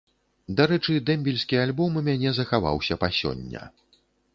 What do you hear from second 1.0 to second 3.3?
дэмбельскі альбом у мяне захаваўся па